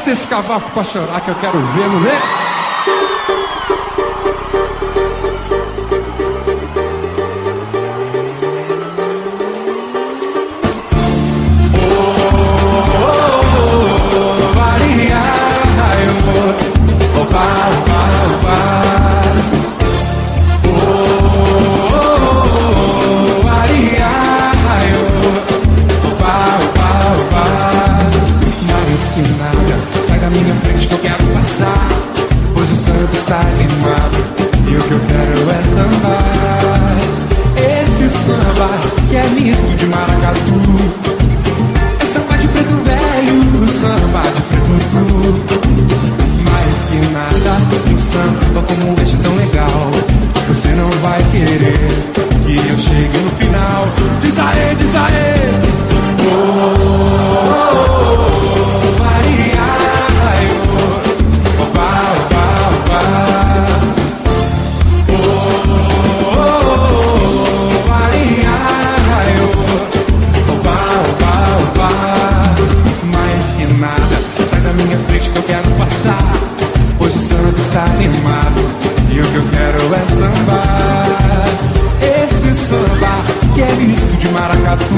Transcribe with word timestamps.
Bota 0.00 0.12
esse 0.12 0.26
cavaco 0.26 0.70
pra 0.70 0.82
chorar 0.82 1.20
que 1.20 1.28
eu 1.28 1.34
quero 1.34 1.60
ver, 1.60 1.86
mulher. 1.86 2.14
Né? 2.14 2.49
maracatu 84.70 84.94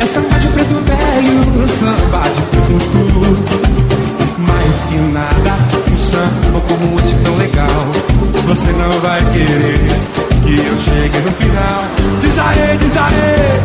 É 0.00 0.06
samba 0.06 0.38
de 0.38 0.48
preto 0.48 0.74
velho, 0.84 1.66
samba 1.66 2.22
de 2.28 2.42
preto 2.42 2.76
Mais 4.38 4.84
que 4.84 4.96
nada, 5.12 5.56
um 5.90 5.96
samba 5.96 6.60
com 6.66 6.74
um 6.74 6.90
monte 6.90 7.14
tão 7.22 7.34
legal. 7.36 7.86
Você 8.46 8.72
não 8.72 9.00
vai 9.00 9.20
querer 9.32 9.78
que 10.44 10.56
eu 10.58 10.78
chegue 10.78 11.18
no 11.18 11.32
final. 11.32 11.84
Diz 12.20 12.38
aê, 12.38 12.76
diz 12.76 12.96
aê, 12.96 13.60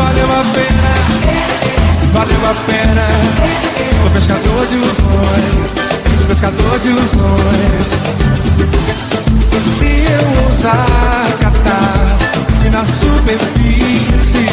valeu 0.00 0.24
a 0.24 0.42
pena, 0.56 0.92
valeu 2.12 2.46
a 2.46 2.54
pena. 2.70 3.06
Sou 4.00 4.10
pescador 4.10 4.66
de 4.66 4.74
ilusões, 4.74 5.70
sou 6.16 6.26
pescador 6.26 6.78
de 6.78 6.88
ilusões. 6.88 7.86
Se 9.78 9.90
eu 10.18 10.44
ousar 10.44 11.26
catar 11.40 12.18
na 12.72 12.84
superfície 12.84 14.46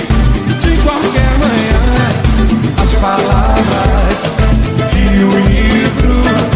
de 0.62 0.78
qualquer 0.84 1.32
manhã 1.44 1.82
as 2.82 2.92
palavras 2.96 4.18
de 4.92 5.24
um 5.24 5.32
livro. 5.46 6.47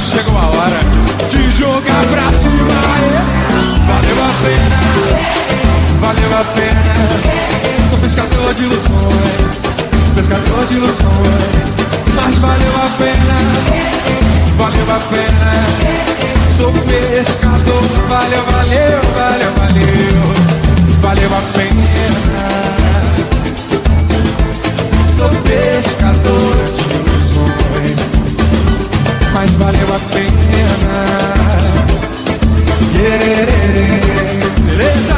Chega 0.00 0.22
chegou 0.22 0.38
a 0.38 0.46
hora 0.46 0.80
de 1.28 1.50
jogar 1.50 2.04
pra 2.06 2.32
cima. 2.32 2.80
Valeu 3.86 4.16
a 4.22 4.32
pena, 4.44 4.80
valeu 6.00 6.38
a 6.38 6.44
pena. 6.54 6.94
Sou 7.90 7.98
pescador 7.98 8.54
de 8.54 8.62
ilusões, 8.62 9.58
pescador 10.14 10.66
de 10.66 10.74
ilusões. 10.74 11.68
Mas 12.14 12.36
valeu 12.36 12.72
a 12.76 12.88
pena, 12.96 13.38
valeu 14.56 14.90
a 14.94 15.00
pena. 15.00 15.52
Sou 16.56 16.72
pescador, 16.72 17.82
valeu, 18.08 18.44
valeu, 18.44 19.00
valeu, 19.16 19.52
valeu. 19.56 19.88
Valeu 21.02 21.30
a 21.34 21.42
pena. 21.56 22.48
Sou 25.16 25.28
pescador 25.42 26.56
de 26.76 26.87
mas 29.38 29.52
valeu 29.52 29.94
a 29.94 29.98
pena. 30.12 30.98
Yeah, 32.92 33.46
beleza. 34.66 35.17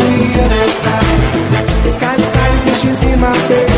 my 3.21 3.31
bed. 3.47 3.69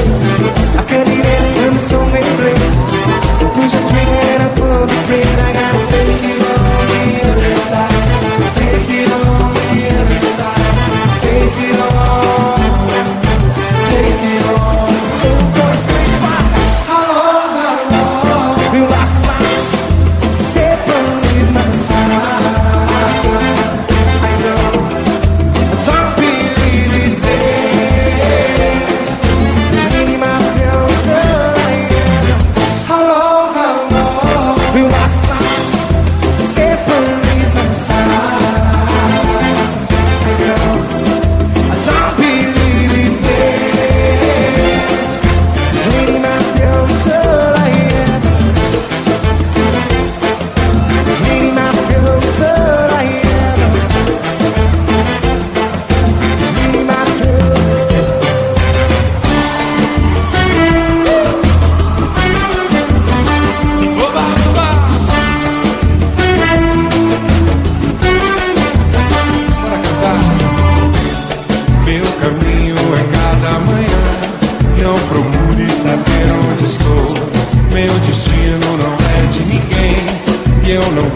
I 0.79 0.83
can't 0.87 1.07
even 1.09 1.25
anything 1.25 1.77
so 1.77 1.99
angry 1.99 2.92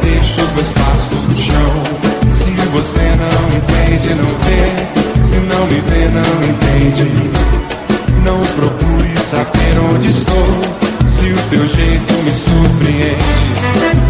deixo 0.07 0.41
os 0.41 0.51
meus 0.53 0.69
passos 0.69 1.27
no 1.27 1.35
chão. 1.35 1.83
Se 2.33 2.51
você 2.71 3.01
não 3.23 3.43
entende, 3.57 4.13
não 4.15 4.31
vê. 4.45 4.63
Se 5.23 5.37
não 5.37 5.65
me 5.67 5.81
vê, 5.81 6.07
não 6.07 6.35
entende. 6.49 7.11
Não 8.23 8.39
procure 8.55 9.17
saber 9.17 9.73
onde 9.93 10.07
estou. 10.07 10.47
Se 11.07 11.25
o 11.25 11.37
teu 11.49 11.67
jeito 11.67 12.13
me 12.23 12.33
surpreende, 12.33 13.23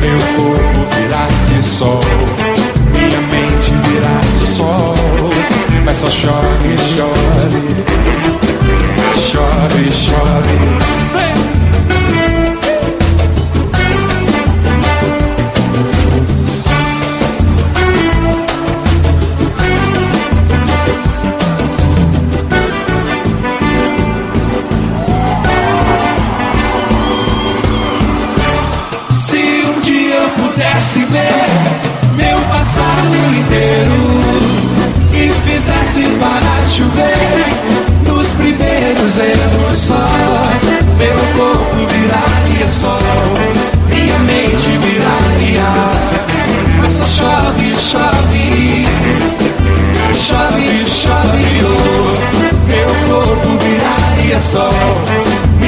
meu 0.01 0.19
corpo 0.35 0.95
virasse 0.95 1.63
sol, 1.63 2.03
minha 2.93 3.21
mente 3.21 3.71
virasse 3.87 4.55
sol. 4.55 4.95
Mas 5.85 5.97
só 5.97 6.09
chore, 6.11 6.77
chore, 6.95 7.61
chore, 9.15 9.91
chore. 9.91 10.57
Vem! 11.13 11.46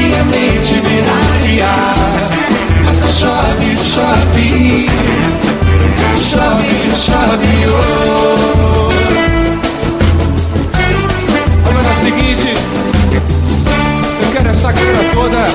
minha 0.09 0.23
mente 0.23 0.73
viraria. 0.73 1.67
Mas 2.85 2.97
só 2.97 3.07
chove, 3.07 3.77
chove, 3.77 4.89
chove, 6.15 6.91
chove. 6.95 7.67
Oh. 7.67 8.89
Vamos 11.63 11.87
é 11.87 11.91
o 11.91 11.95
seguinte, 11.95 12.53
eu 14.23 14.31
quero 14.31 14.49
essa 14.49 14.73
cara 14.73 15.03
toda 15.13 15.45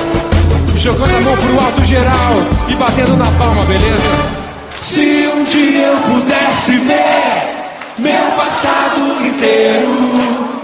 jogando 0.77 1.17
a 1.17 1.21
mão 1.21 1.35
pro 1.35 1.65
alto 1.65 1.83
geral 1.83 2.33
e 2.69 2.75
batendo 2.75 3.17
na 3.17 3.25
palma, 3.37 3.65
beleza? 3.65 4.35
Se 4.81 5.27
um 5.35 5.43
dia 5.43 5.87
eu 5.87 5.97
pudesse 6.01 6.77
ver 6.77 7.55
meu 7.97 8.31
passado 8.37 9.25
inteiro 9.25 10.55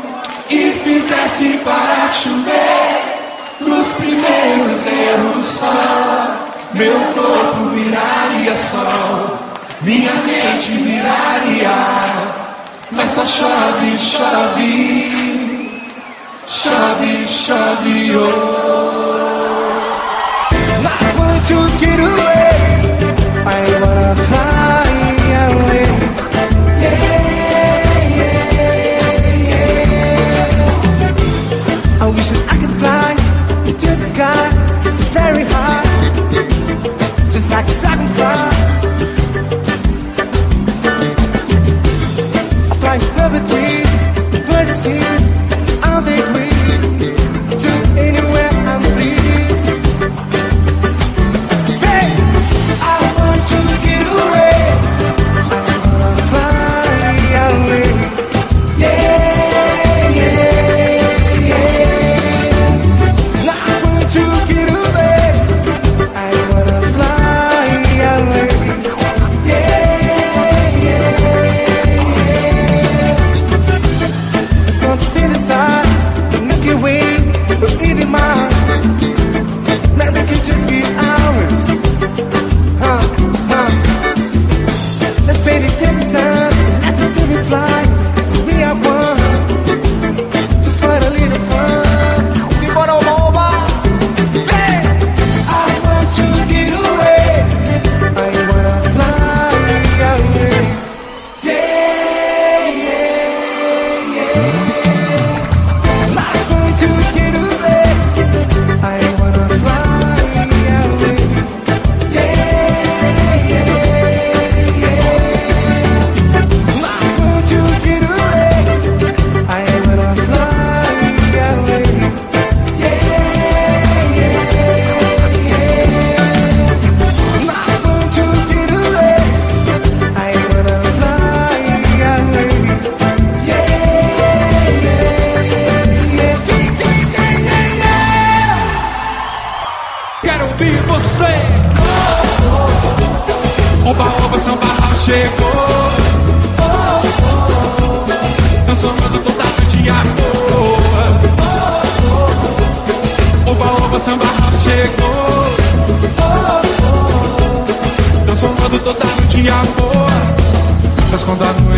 e 0.50 0.72
fizesse 0.84 1.60
parar 1.64 2.10
de 2.12 2.18
chover. 2.18 3.11
Nos 3.68 3.88
primeiros 3.94 4.86
erros 4.88 5.46
só, 5.46 6.48
meu 6.74 7.00
corpo 7.14 7.70
viraria 7.70 8.56
sol, 8.56 9.38
minha 9.82 10.14
mente 10.14 10.72
viraria. 10.72 11.70
Mas 12.92 13.12
só 13.12 13.26
chave, 13.26 13.98
chave, 13.98 15.82
chave, 16.48 17.28
chave, 17.28 18.16
oh. 18.18 18.82
Levante 20.52 21.54
o 21.54 21.78
queiro. 21.78 22.31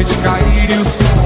noite 0.03 0.17
cair 0.17 0.69
e 0.69 0.77
o 0.79 0.83
sol 0.83 1.22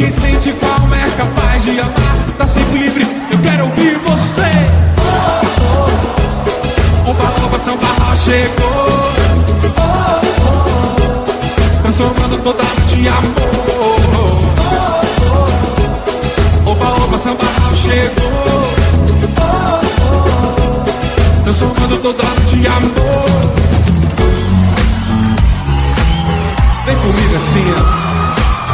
Quem 0.00 0.10
sente 0.10 0.50
calma 0.52 0.96
é 0.96 1.10
capaz 1.10 1.62
de 1.62 1.78
amar. 1.78 2.16
Tá 2.38 2.46
sempre 2.46 2.78
livre, 2.78 3.06
eu 3.30 3.38
quero 3.40 3.66
ouvir 3.66 3.98
você. 3.98 4.50
Oba, 7.06 7.30
oba, 7.44 7.58
Santa 7.58 7.84
Rosa 7.84 8.16
chegou. 8.16 8.70
Tá 9.76 10.20
Transformando 11.82 12.38
toda 12.42 12.62
arte 12.62 12.94
em 12.94 13.08
amor. 13.08 13.50
Oba, 16.64 17.04
oba, 17.04 17.18
Santa 17.18 17.44
Rosa 17.44 17.76
chegou. 17.76 18.30
Tá 19.36 19.82
Transformando 21.44 21.98
toda 21.98 22.22
arte 22.22 22.56
em 22.56 22.66
amor. 22.66 23.52
Vem 26.86 26.96
comigo 26.96 27.36
assim, 27.36 27.74
ó. 27.76 27.99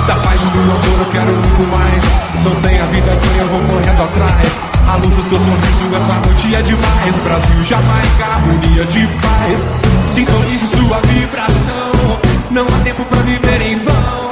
Da 0.06 0.14
paz 0.16 0.40
do 0.40 0.60
amor 0.60 0.76
eu 0.98 1.06
quero 1.12 1.32
muito 1.32 1.76
mais 1.76 2.02
Não 2.44 2.54
tem 2.62 2.80
a 2.80 2.84
vida 2.86 3.06
ganha, 3.06 3.42
eu 3.42 3.48
vou 3.48 3.60
correndo 3.60 4.02
atrás 4.02 4.76
a 4.88 4.94
luz 4.98 5.14
do 5.14 5.22
teu 5.24 5.38
sorriso, 5.38 5.96
essa 5.96 6.14
noite 6.14 6.54
é 6.54 6.62
demais. 6.62 7.16
Brasil, 7.16 7.64
Jamaica, 7.64 8.24
harmonia 8.24 8.84
de 8.84 9.06
paz. 9.20 9.66
Sintonize 10.14 10.66
sua 10.68 11.00
vibração. 11.00 12.20
Não 12.52 12.64
há 12.64 12.84
tempo 12.84 13.04
pra 13.06 13.18
viver 13.22 13.62
em 13.62 13.76
vão. 13.76 14.30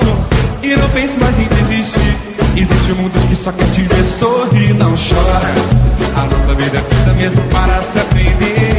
E 0.62 0.76
não 0.76 0.88
pense 0.90 1.18
mais 1.18 1.38
em 1.40 1.48
desistir. 1.48 2.16
Existe 2.56 2.92
um 2.92 2.94
mundo 2.94 3.28
que 3.28 3.34
só 3.34 3.50
quer 3.50 3.68
te 3.70 3.82
ver 3.82 4.04
sorrir. 4.04 4.74
Não 4.74 4.94
chora. 4.94 6.22
A 6.22 6.32
nossa 6.32 6.54
vida 6.54 6.78
é 6.78 6.94
feita 6.94 7.12
mesmo 7.14 7.42
para 7.48 7.82
se 7.82 7.98
aprender. 7.98 8.73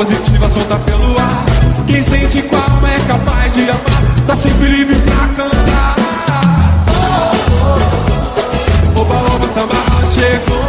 Positiva 0.00 0.48
solta 0.48 0.76
pelo 0.76 1.18
ar. 1.18 1.44
Quem 1.86 2.00
sente 2.00 2.40
com 2.42 2.56
a 2.56 2.72
alma 2.72 2.90
é 2.90 2.98
capaz 3.00 3.52
de 3.52 3.68
amar, 3.68 4.24
tá 4.26 4.34
sempre 4.34 4.66
livre 4.66 4.96
pra 4.96 5.28
cantar. 5.36 5.96
Oba, 8.96 9.14
oba, 9.34 9.48
samba 9.48 9.74
chegou. 10.14 10.59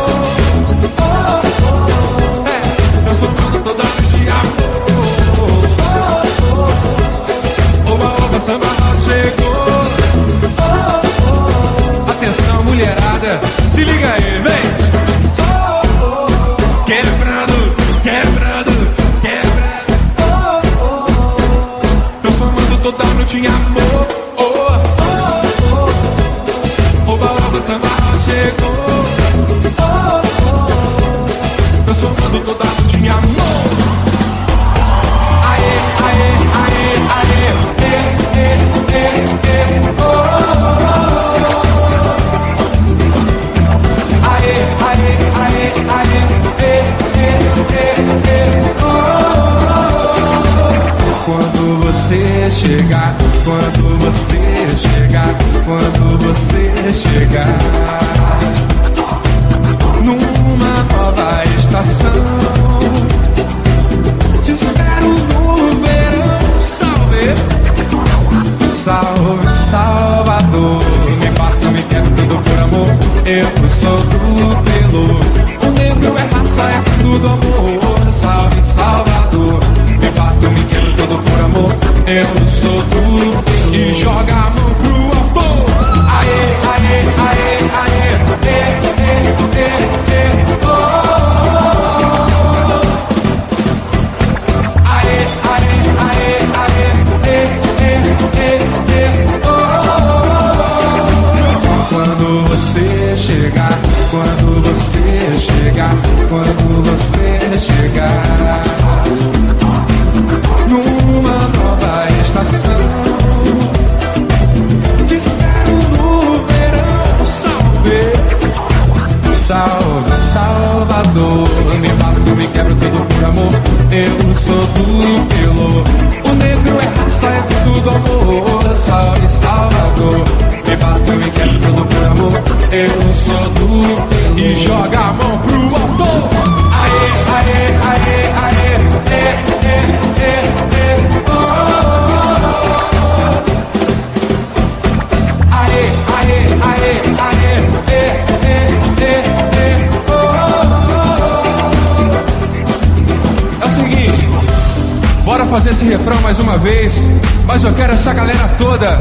Fazer 155.52 155.72
esse 155.72 155.84
refrão 155.84 156.22
mais 156.22 156.40
uma 156.40 156.58
vez, 156.58 157.06
mas 157.46 157.62
eu 157.66 157.74
quero 157.74 157.92
essa 157.92 158.14
galera 158.14 158.48
toda 158.58 158.98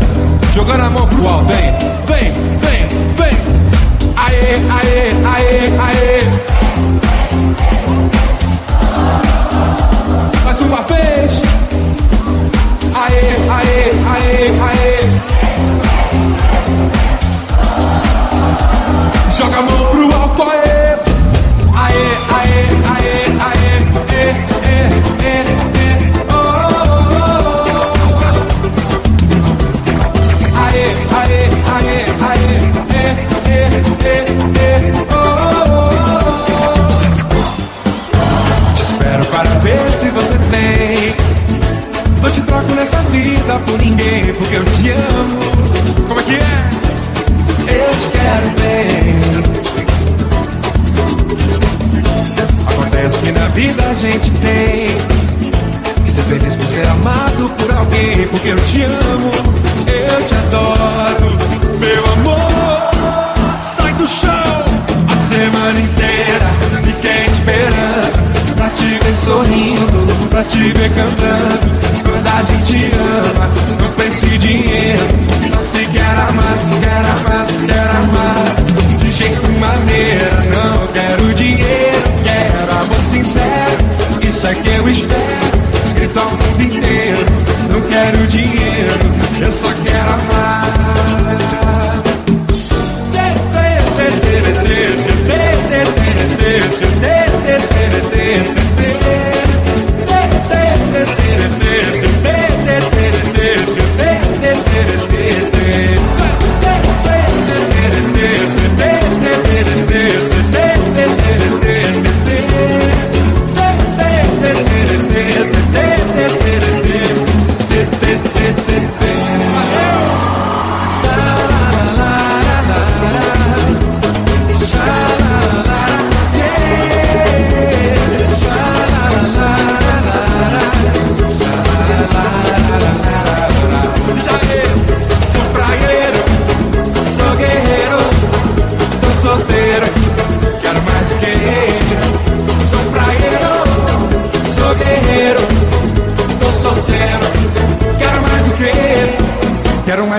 jogando 0.53 0.81
a 0.81 0.91
mão 0.91 1.07
pro 1.07 1.29
alto, 1.29 1.45
vem, 1.47 1.73
vem, 2.09 2.33
vem, 2.59 2.89
vem. 3.15 3.39
Aê, 4.17 4.57
aê, 4.69 5.13
aê, 5.25 5.71
aê. 5.79 6.25
Mais 10.45 10.61
uma 10.61 10.83
vez. 10.83 11.41
Aê, 12.97 13.37
aê, 13.49 13.93
aê, 14.11 14.51
aê. 14.67 14.99
Joga 19.39 19.57
a 19.57 19.63
mão 19.63 19.90
sorrindo, 69.31 70.29
pra 70.29 70.43
te 70.45 70.59
ver 70.73 70.91
cantando. 70.91 71.81
Quando 72.03 72.27
a 72.27 72.43
gente 72.43 72.91
ama, 72.95 73.49
não 73.81 73.93
pense 73.93 74.27
em 74.27 74.39
dinheiro. 74.39 75.07
Só 75.49 75.59
se 75.59 75.85
quer 75.87 76.17
amar, 76.29 76.59
se 76.59 76.75
quer 76.81 77.05
amar, 77.17 77.47
se 77.47 77.59
quer 77.59 77.91
amar. 78.03 78.57
De 78.99 79.11
jeito 79.13 79.53
maneira, 79.61 80.43
não 80.53 80.87
quero 80.89 81.35
dinheiro. 81.35 82.11
Quero 82.25 82.81
amor 82.81 82.99
sincero, 82.99 83.79
isso 84.21 84.47
é 84.47 84.55
que 84.55 84.69
eu 84.69 84.89
espero. 84.89 85.61
Grito 85.95 86.19
ao 86.19 86.31
mundo 86.31 86.63
inteiro, 86.63 87.27
não 87.71 87.81
quero 87.83 88.27
dinheiro, 88.27 88.99
eu 89.41 89.53
só 89.53 89.69
quero 89.73 90.11
amar. 90.11 91.70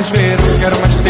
Mais 0.02 0.10
ver, 0.10 0.38
quero 0.60 0.80
mais 0.80 1.01